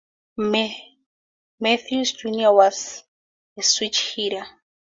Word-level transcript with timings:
Matthews 1.59 2.13
Junior 2.13 2.51
was 2.55 3.03
a 3.55 3.61
switch 3.61 4.15
hitter. 4.15 4.47